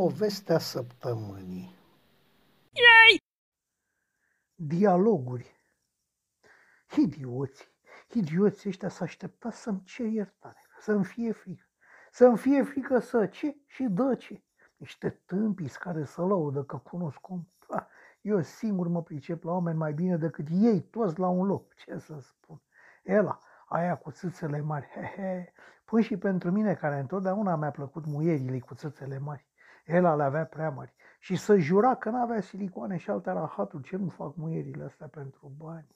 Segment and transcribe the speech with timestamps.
[0.00, 1.74] Povestea săptămânii
[2.72, 3.22] Yay!
[4.54, 5.56] Dialoguri
[6.96, 7.68] Idioți,
[8.12, 11.64] idioți ăștia s-a așteptat să-mi cer iertare, să-mi fie frică.
[12.10, 14.42] Să-mi fie frică să ce și dă ce.
[14.76, 17.48] Niște tâmpiți care să laudă că cunosc cum.
[18.20, 21.74] Eu singur mă pricep la oameni mai bine decât ei toți la un loc.
[21.74, 22.62] Ce să spun?
[23.02, 25.52] Ela, aia cu țâțele mari, he, he.
[25.84, 29.48] Păi și pentru mine, care întotdeauna mi-a plăcut muierile cu țâțele mari.
[29.84, 30.94] Ela le avea prea mari.
[31.18, 35.52] Și să jura că n-avea silicoane și alte rahaturi, ce nu fac muierile astea pentru
[35.56, 35.86] bani.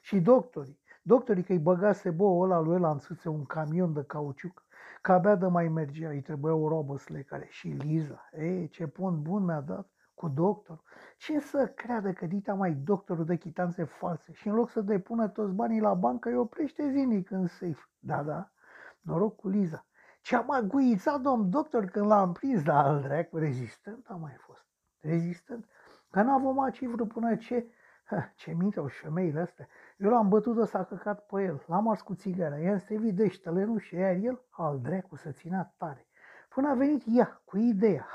[0.00, 4.04] Și doctorii, doctorii că îi băgase boul ăla lui ăla în țâțe un camion de
[4.04, 4.66] cauciuc,
[5.00, 7.46] că abia de mai mergea, îi trebuia o robă slecare.
[7.50, 10.82] Și Liza, ei, ce pont bun mi-a dat cu doctor.
[11.16, 15.28] Ce să creadă că dita mai doctorul de chitanțe false și în loc să depună
[15.28, 17.88] toți banii la bancă, îi oprește zilnic în safe.
[17.98, 18.50] Da, da,
[19.00, 19.86] noroc cu Liza.
[20.22, 24.66] Ce am aguițat, domn doctor, când l-am prins, dar al dracu, rezistent a mai fost.
[25.00, 25.68] Rezistent.
[26.10, 27.66] Că n-a vomat cifru până ce...
[28.04, 29.68] Ha, ce minte au femeile astea.
[29.96, 33.78] Eu l-am bătut de s-a căcat pe el, l-am ars cu țigara, i-am stevit deștele,
[33.78, 36.06] și iar el, al dracu, să ținea tare.
[36.48, 38.06] Până a venit ea cu ideea.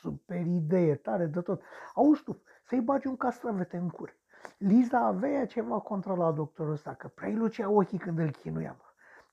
[0.00, 1.62] Super idee, tare de tot.
[1.94, 4.16] Auzi tu, să-i bagi un castravete în cur.
[4.58, 8.85] Liza avea ceva contra la doctorul ăsta, că prea lucea ochii când îl chinuiam.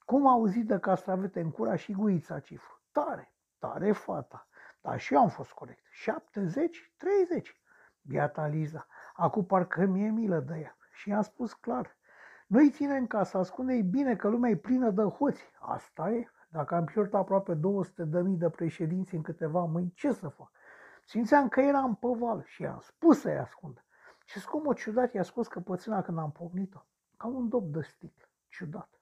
[0.05, 2.81] Cum a auzit de castravete în cura și guița cifru.
[2.91, 4.47] Tare, tare fata.
[4.81, 5.83] Dar și eu am fost corect.
[5.91, 7.61] 70, 30.
[8.01, 8.87] Biata Liza.
[9.13, 10.77] Acum parcă mi-e milă de ea.
[10.91, 11.97] Și i-am spus clar.
[12.47, 15.51] Nu-i ține în casă, ascunde-i bine că lumea e plină de hoți.
[15.59, 16.27] Asta e.
[16.49, 20.51] Dacă am pierdut aproape 200 de mii de președinți în câteva mâini, ce să fac?
[21.05, 23.83] Simțeam că eram pe val și i-am spus să-i ascund.
[24.25, 26.85] Și cum o ciudat i-a scos căpățâna când am pocnit-o.
[27.17, 28.27] Ca un dop de sticlă.
[28.47, 28.92] Ciudat.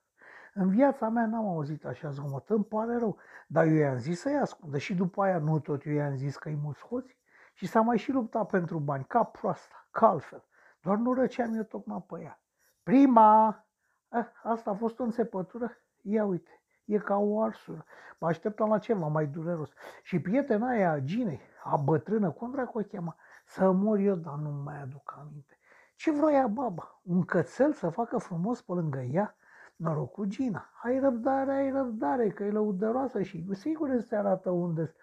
[0.54, 4.36] În viața mea n-am auzit așa zgomot, îmi pare rău, dar eu i-am zis să-i
[4.36, 7.16] ascundă și după aia nu tot eu i-am zis că-i mulți hoți
[7.52, 10.44] și s-a mai și luptat pentru bani, ca proasta, ca altfel.
[10.80, 12.40] Doar nu răceam eu tocmai pe ea.
[12.82, 13.64] Prima!
[14.08, 15.70] Eh, asta a fost o înțepătură?
[16.02, 17.84] Ia uite, e ca o arsură.
[18.18, 19.70] Mă așteptam la ceva mai dureros.
[20.02, 23.16] Și prietena aia a Ginei, a bătrână, cum dracu o chema,
[23.46, 25.58] să mor eu, dar nu mai aduc aminte.
[25.96, 27.00] Ce vroia baba?
[27.02, 29.36] Un cățel să facă frumos pe lângă ea?
[29.82, 30.70] Noroc cu Gina.
[30.82, 34.94] Ai răbdare, ai răbdare, că e lăudăroasă și sigur îți arată unde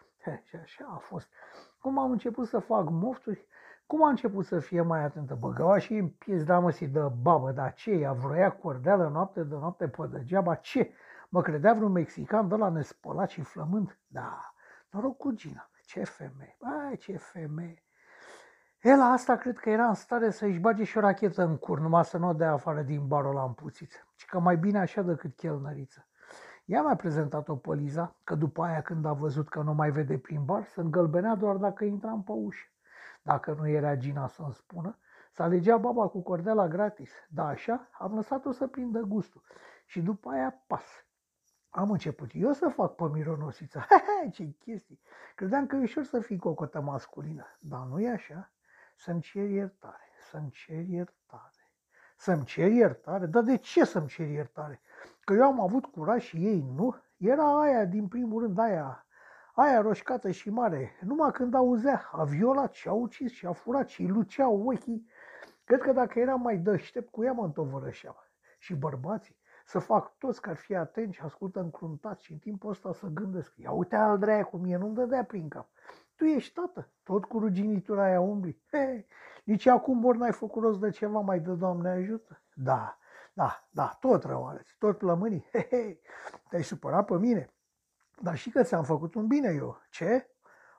[0.43, 1.27] Și așa a fost.
[1.79, 3.47] Cum am început să fac mofturi,
[3.85, 5.35] cum a început să fie mai atentă?
[5.35, 7.91] Băgăua și în pies damă si de babă, dar ce?
[7.91, 10.55] Ea vroia cordeală noapte de noapte pe degeaba?
[10.55, 10.93] Ce?
[11.29, 13.99] Mă credea vreun mexican de la nespălat și flământ?
[14.07, 14.53] Da,
[14.89, 15.69] noroc cu Gina.
[15.85, 17.83] Ce femeie, bai, ce femeie.
[18.81, 22.05] El asta cred că era în stare să-și bage și o rachetă în cur, numai
[22.05, 24.07] să nu o dea afară din barul la împuțit.
[24.15, 26.07] Și că mai bine așa decât chelnăriță.
[26.65, 30.17] Ea mi-a prezentat-o pe Liza, că după aia când a văzut că nu mai vede
[30.17, 32.67] prin bar, se îngălbenea doar dacă intram pe ușă.
[33.21, 34.97] Dacă nu era Gina să-mi spună,
[35.31, 37.11] să alegea baba cu cordela gratis.
[37.29, 39.41] Da, așa, am lăsat-o să prindă gustul.
[39.85, 41.05] Și după aia pas.
[41.69, 43.87] Am început eu să fac pe mironosița.
[44.33, 44.99] Ce chestii!
[45.35, 48.51] Credeam că e ușor să fii cocotă masculină, dar nu e așa.
[49.01, 51.71] Să-mi cer iertare, să-mi cer iertare.
[52.17, 53.25] Să-mi cer iertare?
[53.25, 54.81] Dar de ce să-mi cer iertare?
[55.19, 56.95] Că eu am avut curaj și ei nu?
[57.17, 59.05] Era aia din primul rând, aia,
[59.53, 60.97] aia roșcată și mare.
[61.01, 65.09] Numai când auzea, a violat și a ucis și a furat și luceau ochii.
[65.63, 68.15] Cred că dacă eram mai deștept, cu ea mă întovărășeam.
[68.57, 72.69] Și bărbații, să fac toți că ar fi atenți și ascultă încruntați și în timpul
[72.69, 73.53] ăsta să gândesc.
[73.55, 75.69] Ia uite al dreia cum e, nu-mi dădea prin cap.
[76.19, 78.61] Tu ești tată, tot cu ruginitura aia umbli.
[78.71, 79.05] He,
[79.43, 82.41] nici acum ori n-ai făcut rost de ceva, mai de Doamne ajută.
[82.53, 82.97] Da,
[83.33, 85.45] da, da, tot rău arăți, tot plămânii.
[85.51, 85.99] He, he,
[86.49, 87.53] te-ai supărat pe mine.
[88.21, 89.81] Dar și că ți-am făcut un bine eu.
[89.89, 90.27] Ce?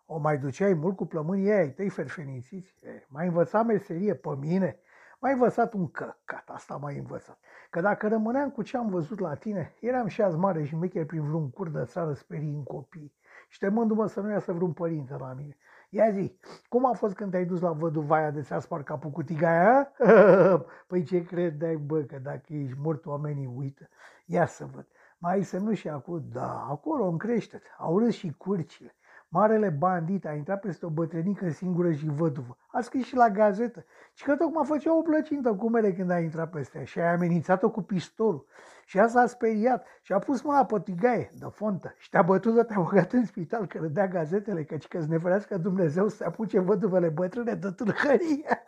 [0.07, 2.75] O mai duceai mult cu plămânii ei, tăi ferfenițiți?
[3.09, 4.81] Mai învățat meserie pe mine?
[5.19, 7.39] Mai învățat un căcat, asta mai învățat.
[7.71, 11.07] Că dacă rămâneam cu ce am văzut la tine, eram și azi mare și șmecher
[11.07, 13.19] prin vreun cur de țară sperii în copii
[13.51, 15.57] și temându-mă să nu iasă vreun părinte la mine.
[15.89, 16.39] Ia zi,
[16.69, 19.93] cum a fost când te-ai dus la văduvaia de ți-a spart capul cu tigaia?
[20.89, 23.89] păi ce credeai, bă, că dacă ești mort, oamenii uită.
[24.27, 24.87] Ia să văd.
[25.19, 26.25] Mai ai semnul și acum?
[26.33, 27.63] Da, acolo în creștet.
[27.79, 28.95] Au râs și curcile.
[29.33, 32.57] Marele bandit a intrat peste o bătrânică singură și văduvă.
[32.67, 33.85] A scris și la gazetă.
[34.15, 37.11] Și că tocmai făcea o plăcintă cu mele când a intrat peste ea și a
[37.11, 38.47] amenințat-o cu pistolul.
[38.85, 42.55] Și asta a speriat și a pus mâna pe tigaie de fontă și te-a bătut
[42.55, 46.59] de te-a băgat în spital că dea gazetele, căci că neferească Dumnezeu să se apuce
[46.59, 48.45] văduvele bătrâne de tâlhărie.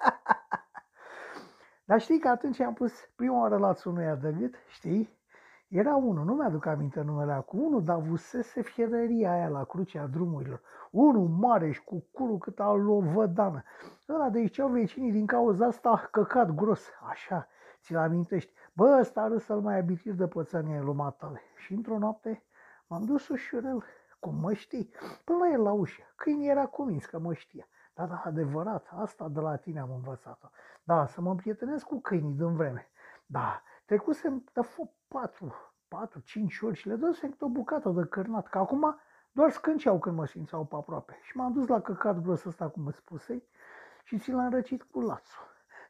[1.85, 5.21] Dar știi că atunci am pus prima oară la unuia de gât, știi?
[5.73, 10.61] Era unul, nu mi-aduc aminte numele acum, unul, dar avusese fierăria aia la crucea drumurilor.
[10.91, 13.63] Unul mare și cu curul cât al o vădană.
[14.09, 16.89] Ăla de aici au vecinii din cauza asta a căcat gros.
[17.11, 17.49] Așa,
[17.81, 18.53] ți-l amintești.
[18.73, 21.41] Bă, ăsta râs să-l mai abitiri de pățania lumatale.
[21.57, 22.43] Și într-o noapte
[22.87, 23.85] m-am dus ușurel,
[24.21, 24.91] cum mă știi,
[25.25, 26.03] până la el la ușă.
[26.17, 27.69] Câinii era convins că mă știa.
[27.95, 30.49] Da, da, adevărat, asta de la tine am învățat-o.
[30.83, 32.87] Da, să mă împrietenesc cu câinii din vreme.
[33.27, 34.61] Da, trecusem de
[35.09, 35.55] patru,
[35.89, 39.01] patru, cinci ori și le dăsem o bucată de cărnat, că acum
[39.33, 41.19] doar scânceau când mă simțeau pe aproape.
[41.23, 43.49] Și m-am dus la căcat gros ăsta, cum îți spusei,
[44.05, 45.43] și ți l-am răcit cu lațul.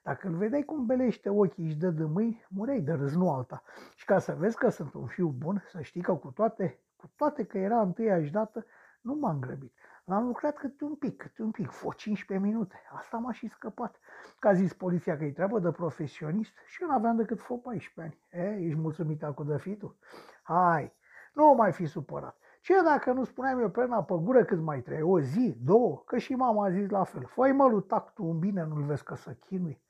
[0.03, 3.63] Dacă îl vedeai cum belește ochii și dă de mâini, mureai de râs, nu alta.
[3.95, 7.11] Și ca să vezi că sunt un fiu bun, să știi că cu toate, cu
[7.17, 8.67] toate că era întâiași dată,
[9.01, 9.75] nu m-am grăbit.
[10.05, 12.83] L-am lucrat câte un pic, câte un pic, fă 15 minute.
[12.93, 13.99] Asta m-a și scăpat.
[14.39, 18.01] Că a zis poliția că e treabă de profesionist și eu n-aveam decât fă 14
[18.31, 18.45] ani.
[18.45, 19.97] E, ești mulțumit acum de fi tu?
[20.43, 20.93] Hai,
[21.33, 22.37] nu mai fi supărat.
[22.61, 25.05] Ce dacă nu spuneam eu perna pe gură cât mai trebuie?
[25.05, 26.03] O zi, două?
[26.07, 27.25] Că și mama a zis la fel.
[27.27, 29.81] Făi mă, lui tu un bine, nu-l vezi că să chinui.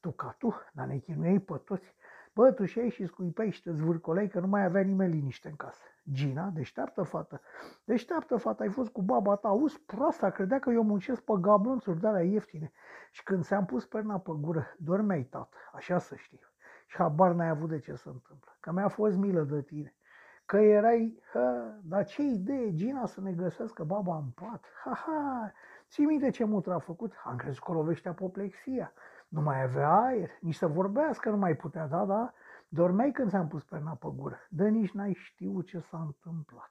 [0.00, 1.94] Tu ca tu, dar ne chinuiei pe toți.
[2.38, 5.56] Bă, tu și și scuipai și te zvârcolei că nu mai avea nimeni liniște în
[5.56, 5.82] casă.
[6.12, 7.40] Gina, deșteaptă fată,
[7.84, 12.00] deșteaptă fată, ai fost cu baba ta, auzi, proasta, credea că eu muncesc pe gablonțuri
[12.00, 12.72] de alea ieftine.
[13.10, 16.40] Și când ți-am pus perna pe gură, dormeai, tată, așa să știi.
[16.86, 19.94] Și habar n-ai avut de ce se întâmplă, că mi-a fost milă de tine.
[20.46, 24.64] Că erai, ha, dar ce idee, Gina, să ne găsească baba în pat.
[24.84, 25.52] Ha, ha,
[25.88, 27.12] ții minte ce mutră a făcut?
[27.24, 28.92] Am crezut că lovește apoplexia.
[29.28, 32.32] Nu mai avea aer, nici să vorbească nu mai putea, da, da?
[32.68, 36.70] Dormeai când ți-am pus perna pe gură, de nici n-ai știut ce s-a întâmplat.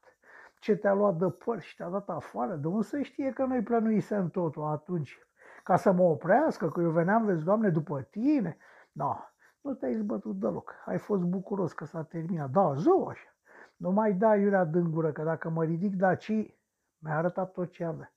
[0.59, 3.61] Ce te-a luat de păr și te-a dat afară, de unde să știe că noi
[3.63, 5.19] plănuisem totul atunci?
[5.63, 8.57] Ca să mă oprească, că eu veneam, vezi, Doamne, după tine?
[8.91, 10.73] Da, nu te-ai zbătut deloc.
[10.85, 12.49] Ai fost bucuros că s-a terminat.
[12.49, 13.35] Da, zău așa.
[13.75, 16.55] Nu mai da iurea din gură, că dacă mă ridic daci,
[16.97, 18.11] mi-a arătat tot ce avea.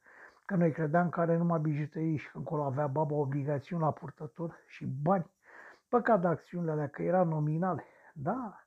[0.51, 4.57] Că noi credeam că are numai bijuterii și că încolo avea baba obligațiuni la purtător
[4.67, 5.31] și bani.
[5.89, 7.85] Păcat de acțiunile alea, că era nominale.
[8.15, 8.65] Da,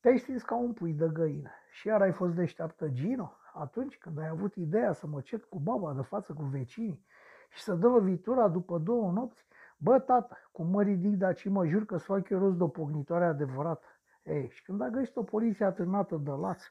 [0.00, 1.50] te-ai stins ca un pui de găină.
[1.70, 5.58] Și iar ai fost deșteaptă Gino atunci când ai avut ideea să mă cet cu
[5.58, 7.06] baba de față cu vecinii
[7.50, 9.46] și să dă lovitura după două nopți,
[9.76, 12.62] bă, tată, cum mă ridic, dar și mă jur că să fac eu rost de
[12.62, 13.86] o pognitoare adevărată.
[14.22, 16.62] Ei, și când a găsit o poliție atârnată de laț,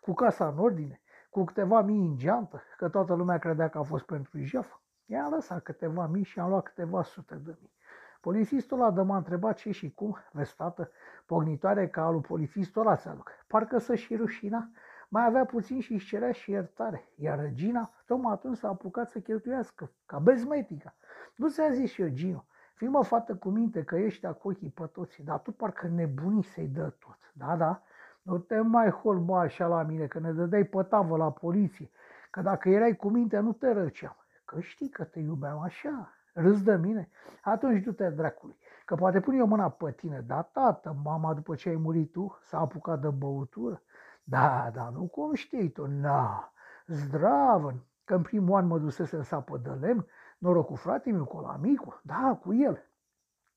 [0.00, 1.00] cu casa în ordine,
[1.32, 5.32] cu câteva mii în geantă, că toată lumea credea că a fost pentru jef, i-am
[5.32, 7.72] lăsat câteva mii și am luat câteva sute de mii.
[8.20, 10.90] Polițistul ăla de m-a întrebat ce și cum, vezi tată,
[11.26, 13.30] pognitoare ca alu polițistul ăla ți-aduc.
[13.46, 14.70] Parcă să și rușina,
[15.08, 17.08] mai avea puțin și își cerea și iertare.
[17.16, 20.94] Iar Regina, tocmai atunci s-a apucat să cheltuiască, ca bezmetica.
[21.36, 22.44] Nu ți-a zis și eu, Gino,
[22.74, 26.42] fii mă fată cu minte că ești cu ochii pe toți, dar tu parcă nebunii
[26.42, 27.18] să-i dă tot.
[27.32, 27.82] Da, da,
[28.22, 31.90] nu te mai holba așa la mine, că ne dădeai pe tavă la poliție,
[32.30, 34.16] că dacă erai cu minte nu te răceam.
[34.44, 37.10] Că știi că te iubeam așa, râs de mine?
[37.42, 41.68] Atunci du-te dracului, că poate pun eu mâna pe tine, da, tată, mama după ce
[41.68, 43.82] ai murit tu s-a apucat de băutură.
[44.24, 46.52] Da, da, nu cum știi tu, na,
[46.86, 47.74] zdravă,
[48.04, 50.06] că în primul an mă dusese în sapă de lemn,
[50.38, 52.90] noroc cu frate meu, cu la micu, da, cu el.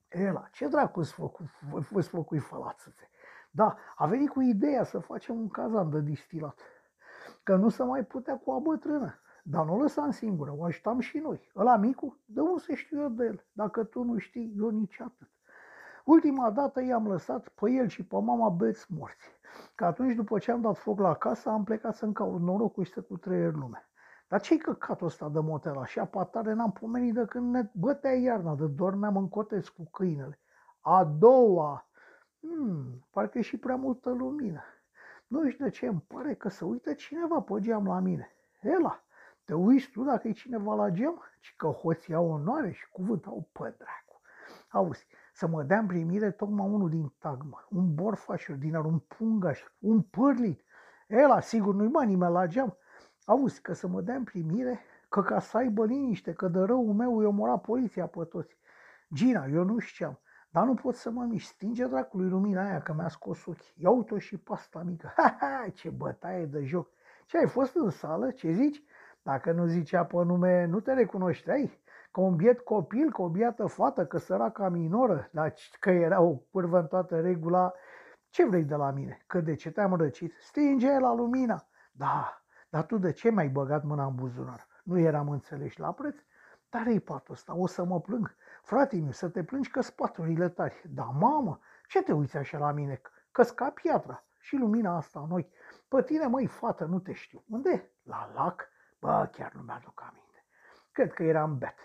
[0.07, 0.99] Ela, ce dracu
[1.93, 3.09] îți făcui fălațățe?
[3.55, 6.59] Da, a venit cu ideea să facem un cazan de distilat.
[7.43, 9.19] Că nu se mai putea cu o bătrână.
[9.43, 11.51] Dar nu o lăsam singură, o ajutam și noi.
[11.55, 13.45] Ăla micu, de unde să știu eu de el?
[13.51, 15.29] Dacă tu nu știi, eu nici atât.
[16.05, 19.31] Ultima dată i-am lăsat pe el și pe mama beți morți.
[19.75, 22.91] Că atunci, după ce am dat foc la casă, am plecat să-mi caut norocul și
[22.91, 23.89] să cu trăier lume.
[24.27, 25.77] Dar ce-i căcatul ăsta de motel?
[25.77, 30.39] Așa patare n-am pomenit de când ne bătea iarna, de dormeam în cotez cu câinele.
[30.79, 31.89] A doua,
[32.47, 34.63] hmm, parcă e și prea multă lumină.
[35.27, 38.29] Nu știu de ce, îmi pare că se uită cineva pe geam la mine.
[38.61, 39.03] Ela,
[39.45, 41.21] te uiți tu dacă e cineva la geam?
[41.41, 44.21] Ci că hoții au onoare și cuvânt au pe dracu.
[44.69, 49.63] Auzi, să mă dea în primire tocmai unul din tagmă, un borfaș ordinar, un pungaș,
[49.79, 50.63] un pârlit.
[51.07, 52.77] Ela, sigur, nu-i mai nimeni la geam.
[53.25, 56.93] Auzi, că să mă dea în primire, că ca să aibă liniște, că de răul
[56.93, 58.57] meu îi omora poliția pe toți.
[59.13, 60.19] Gina, eu nu știam,
[60.55, 63.73] dar nu pot să mă mișc, stinge dracului lumina aia că mi-a scos ochii.
[63.77, 65.13] Ia uite și pasta mică.
[65.15, 66.89] Ha, ha, ce bătaie de joc.
[67.25, 68.31] Ce ai fost în sală?
[68.31, 68.83] Ce zici?
[69.21, 71.79] Dacă nu zicea pe nume, nu te recunoșteai?
[72.11, 76.35] Că un biet copil, că o biată fată, că săraca minoră, dar că era o
[76.51, 77.73] pârvă în toată regula,
[78.29, 79.23] ce vrei de la mine?
[79.27, 80.33] Că de ce te-am răcit?
[80.39, 81.67] Stinge la lumina.
[81.91, 84.67] Da, dar tu de ce mi-ai băgat mâna în buzunar?
[84.83, 86.15] Nu eram înțeleși la preț?
[86.75, 88.35] Dar e patul ăsta, o să mă plâng.
[88.63, 90.81] Frate meu, să te plângi că spaturile tari.
[90.89, 93.01] Da, mamă, ce te uiți așa la mine?
[93.31, 94.23] că ca piatra.
[94.39, 95.49] și lumina asta a noi.
[95.87, 97.43] Pe tine, măi, fată, nu te știu.
[97.49, 97.91] Unde?
[98.03, 98.67] La lac?
[98.99, 100.45] Bă, chiar nu mi-aduc aminte.
[100.91, 101.75] Cred că eram bet.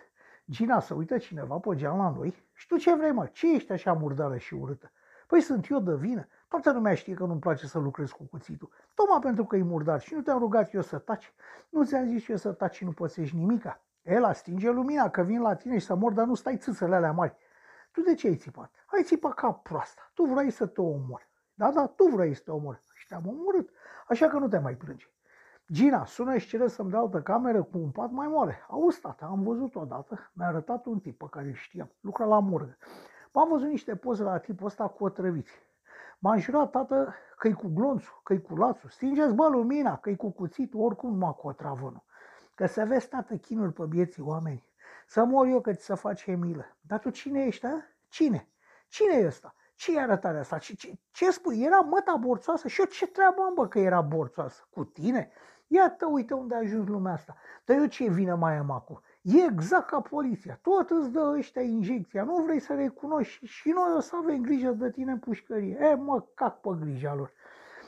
[0.51, 3.27] Gina să uită cineva pe geam la noi și tu ce vrei, mă?
[3.27, 4.93] Ce ești așa murdară și urâtă?
[5.27, 6.29] Păi sunt eu de vină.
[6.49, 8.71] Toată lumea știe că nu-mi place să lucrez cu cuțitul.
[8.95, 11.33] Tocmai pentru că e murdar și nu te-am rugat eu să taci.
[11.69, 13.81] Nu ți-am zis eu să taci și nu pățești nimica.
[14.03, 17.13] El stinge lumina, că vin la tine și să mor, dar nu stai țâțele alea
[17.13, 17.37] mari.
[17.93, 18.71] Tu de ce ai țipat?
[18.87, 20.11] Ai țipat ca proasta.
[20.15, 21.29] Tu vrei să te omori.
[21.55, 22.83] Da, da, tu vrei să te omori.
[22.95, 23.71] Și te-am omorât.
[24.09, 25.07] Așa că nu te mai plânge.
[25.73, 28.67] Gina, sună și cere să-mi dea altă cameră cu un pat mai mare.
[28.69, 32.39] Auzi, tata, am văzut odată, mi-a arătat un tip pe care îl știam, lucra la
[32.39, 32.77] morgă.
[33.33, 35.53] M-am văzut niște poze la tipul ăsta cu otrăviți.
[36.19, 38.89] M-a jurat, tată, că-i cu glonțul, că-i cu lațul.
[38.89, 42.05] Stingeți, bă, lumina, că-i cu cuțitul, oricum numai cu otravă
[42.61, 44.65] Că să vezi, tată, chinul pe vieții oameni.
[45.07, 46.77] Să mor eu că ți se face milă.
[46.81, 47.85] Dar tu cine ești, a?
[48.09, 48.49] Cine?
[48.89, 49.55] Cine e ăsta?
[49.75, 50.59] Ce e arătarea asta?
[50.59, 51.63] Ce, ce, ce spui?
[51.63, 52.69] Era măta borțoasă?
[52.69, 54.67] Și eu ce treabă am, bă, că era borțoasă?
[54.71, 55.31] Cu tine?
[55.67, 57.37] Iată, uite unde a ajuns lumea asta.
[57.65, 59.01] Dar eu ce vină mai am acum?
[59.23, 60.59] E exact ca poliția.
[60.63, 62.25] Tot îți dă ăștia injecția.
[62.25, 65.79] Nu vrei să recunoști și noi o să avem grijă de tine în pușcărie.
[65.81, 67.33] E, mă, cac pe grija lor.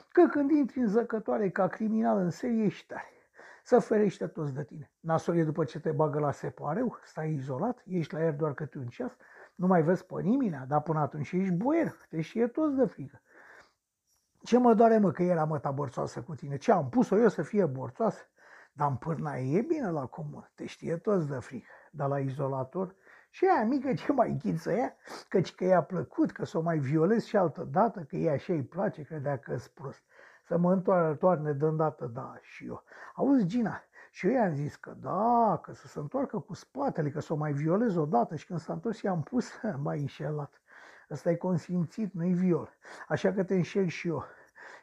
[0.08, 3.21] Că când intri în zăcătoare ca criminal în serie, ești tare.
[3.62, 4.90] Să ferește toți de tine.
[5.00, 8.78] Nasol e după ce te bagă la separeu, stai izolat, ești la el doar câte
[8.78, 9.16] un ceas,
[9.54, 13.22] nu mai vezi pe nimeni, dar până atunci ești boier, te știe toți de frică.
[14.42, 16.56] Ce mă doare, mă, că era măta borțoasă cu tine?
[16.56, 18.22] Ce am pus-o eu să fie borțoasă?
[18.72, 21.70] Dar în pârna e bine la comun, te știe toți de frică.
[21.90, 22.94] Dar la izolator,
[23.30, 24.96] și aia mică ce mai ghiță ea,
[25.28, 28.64] căci că i-a plăcut, că s-o mai violez și altă dată, că ea așa îi
[28.64, 30.02] place, credea că s prost.
[30.46, 32.82] Să mă întoarne, toarne de îndată, da, și eu.
[33.14, 37.20] Auzi, Gina, și eu i-am zis că da, că să se întoarcă cu spatele, că
[37.20, 39.50] s-o mai violez odată și când s-a întors i-am pus,
[39.82, 40.60] mai înșelat.
[41.10, 42.76] Ăsta e consimțit, nu-i viol.
[43.08, 44.24] Așa că te înșel și eu.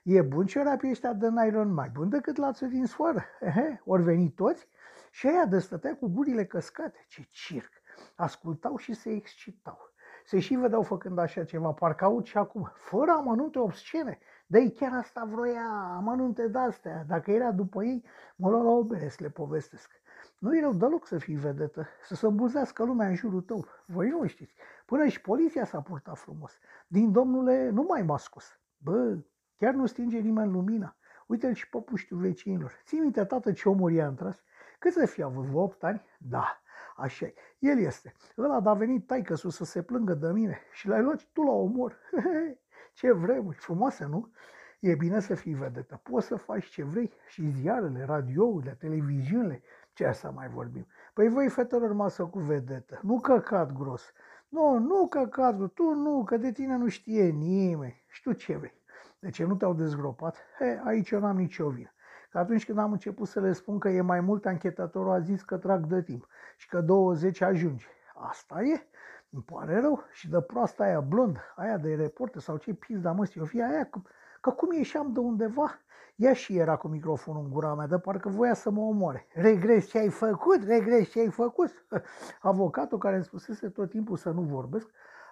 [0.03, 3.23] E bun ciorapii ăștia de nylon mai bun decât lațul din sfoară.
[3.39, 4.67] Ehe, ori veni toți
[5.11, 7.05] și aia de stătea cu gurile căscate.
[7.07, 7.71] Ce circ!
[8.15, 9.93] Ascultau și se excitau.
[10.29, 14.19] Se și vedeau făcând așa ceva, parcă aud și acum, fără amănunte obscene.
[14.47, 17.03] Dar ei chiar asta vroia, amănunte de-astea.
[17.07, 18.05] Dacă era după ei,
[18.35, 19.91] mă lua la o bere să le povestesc.
[20.39, 23.65] Nu e rău deloc să fii vedetă, să se îmbuzească lumea în jurul tău.
[23.85, 24.53] Voi nu știți.
[24.85, 26.59] Până și poliția s-a purtat frumos.
[26.87, 28.59] Din domnule nu mai m-a scos.
[28.77, 29.17] Bă,
[29.57, 30.95] chiar nu stinge nimeni lumina.
[31.27, 32.71] Uite-l și pe puștiu vecinilor.
[32.85, 34.43] Ții minte, tată, ce omor i-a întras?
[34.79, 35.45] Cât să fie avut?
[35.53, 36.01] 8 ani?
[36.17, 36.61] Da,
[36.99, 37.33] așa -i.
[37.59, 38.13] El este.
[38.37, 41.97] Ăla a venit taică să se plângă de mine și l-ai luat tu la omor.
[42.93, 44.31] ce vremuri, frumoase, nu?
[44.79, 45.99] E bine să fii vedetă.
[46.03, 49.61] Poți să faci ce vrei și ziarele, radiourile, televiziunile,
[49.93, 50.87] ce să mai vorbim.
[51.13, 54.13] Păi voi, fetelor, masă cu vedetă, nu căcat gros.
[54.49, 58.03] Nu, nu căcat, tu nu, că de tine nu știe nimeni.
[58.07, 58.81] Și tu ce vrei?
[59.19, 60.37] De ce nu te-au dezgropat?
[60.57, 61.93] He, aici eu n-am nicio vină.
[62.29, 65.41] Că atunci când am început să le spun că e mai mult, anchetatorul a zis
[65.41, 67.85] că trag de timp și că 20 ajunge.
[68.15, 68.87] Asta e.
[69.29, 70.03] Îmi pare rău.
[70.11, 73.85] Și de proasta aia blond, aia de reporter sau ce pizda mă, eu fie aia,
[73.85, 73.99] că,
[74.41, 75.79] că cum ieșeam de undeva,
[76.15, 79.27] ea și era cu microfonul în gura mea, de parcă voia să mă omoare.
[79.33, 81.85] Regres ce ai făcut, regres ce ai făcut.
[82.41, 84.89] Avocatul care îmi spusese tot timpul să nu vorbesc,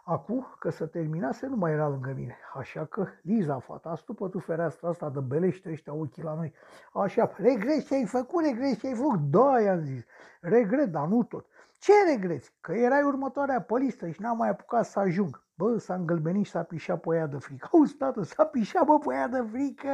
[0.09, 2.37] Acum că să terminase, nu mai era lângă mine.
[2.53, 6.53] Așa că, Liza, fata, stupă tu fereastra asta de belește ăștia ochii la noi.
[6.93, 9.19] Așa, regret ce ai făcut, regret ce ai făcut.
[9.19, 10.03] Da, i-am zis.
[10.41, 11.45] Regret, dar nu tot.
[11.79, 12.53] Ce regreți?
[12.61, 15.43] Că erai următoarea pe listă și n-am mai apucat să ajung.
[15.53, 17.69] Bă, s-a îngălbenit și s-a pișat pe ea de frică.
[17.71, 19.89] Auzi, tată, s-a pișat, bă, pe ea de frică.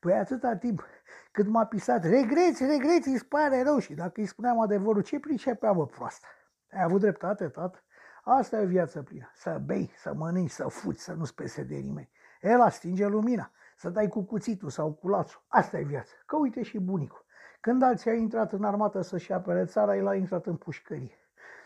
[0.00, 0.84] Păi atâta timp
[1.32, 3.78] cât m-a pisat, regreți, regreți, îți pare rău.
[3.78, 6.26] Și dacă îi spuneam adevărul, ce pricepea, bă, proastă?
[6.72, 7.83] Ai avut dreptate, tată?
[8.24, 9.30] Asta e viața plină.
[9.34, 12.10] Să bei, să mănânci, să fuți, să nu spese de nimeni.
[12.40, 15.42] El stinge lumina, să dai cu cuțitul sau cu lațul.
[15.48, 16.12] Asta e viața.
[16.26, 17.24] Că uite și bunicul.
[17.60, 21.18] Când alții a intrat în armată să-și apere țara, el a intrat în pușcărie.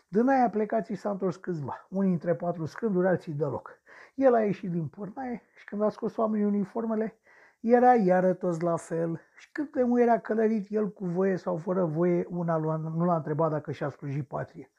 [0.09, 3.81] Din aia plecații s-a întors câțiva, unii între patru scânduri, alții deloc.
[4.15, 7.19] El a ieșit din pârnaie și când a scos oamenii uniformele,
[7.61, 9.21] era iară toți la fel.
[9.37, 12.57] Și cât de mult era călărit el cu voie sau fără voie, una
[12.97, 14.71] nu l-a întrebat dacă și-a slujit patrie.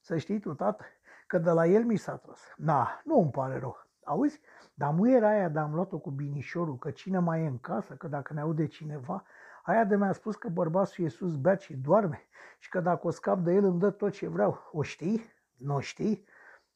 [0.00, 0.84] Să știi tu, tată,
[1.30, 2.40] că de la el mi s-a tras.
[2.56, 3.86] Na, nu îmi pare rău.
[4.04, 4.40] Auzi?
[4.74, 8.08] Dar muiera aia de am luat-o cu binișorul, că cine mai e în casă, că
[8.08, 9.24] dacă ne aude cineva,
[9.62, 12.26] aia de mi-a spus că bărbatul Iisus bea și doarme
[12.58, 14.70] și că dacă o scap de el îmi dă tot ce vreau.
[14.72, 15.32] O știi?
[15.56, 16.24] Nu o știi?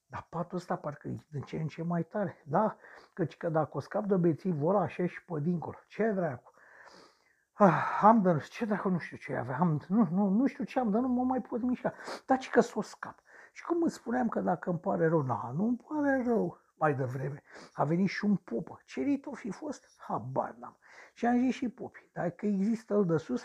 [0.07, 2.43] Dar patul ăsta parcă e din ce în ce mai tare.
[2.47, 2.77] Da,
[3.13, 5.77] căci că dacă o scap de bețivul ăla, așa și pe dincolo.
[5.87, 6.53] Ce dracu?
[7.53, 10.91] Ah, am de, ce dacă nu știu ce aveam, nu, nu, nu știu ce am,
[10.91, 11.93] dar nu mă mai pot mișca.
[12.27, 13.23] Dar ce că s-o scap.
[13.57, 16.61] Și cum îți spuneam că dacă îmi pare rău, na, nu îmi pare rău.
[16.79, 17.43] mai devreme.
[17.73, 18.81] A venit și un popă.
[18.85, 19.85] Ce rit o fi fost?
[19.99, 20.77] Habar n-am.
[21.15, 23.43] Și am zis și popii, dacă există el de sus,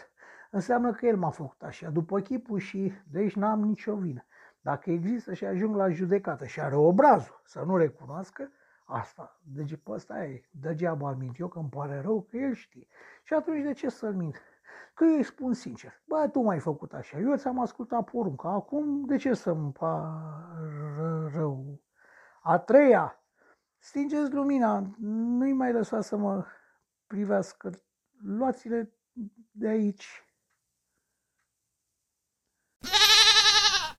[0.51, 4.25] înseamnă că el m-a făcut așa, după chipul și deci n-am nicio vină.
[4.62, 8.51] Dacă există și ajung la judecată și are obrazul să nu recunoască,
[8.86, 12.54] asta, deci pe ăsta e, degeaba al mint eu că îmi pare rău că el
[12.54, 12.88] știe.
[13.24, 14.42] Și atunci de ce să-l mint?
[15.00, 19.06] Că eu îi spun sincer, bă, tu m-ai făcut așa, eu ți-am ascultat porunca, acum
[19.06, 21.82] de ce să-mi pară rău?
[22.41, 23.24] A treia,
[23.77, 26.46] stingeți lumina, nu-i mai lăsa să mă
[27.08, 27.72] privească,
[28.24, 28.94] luați-le
[29.51, 30.24] de aici.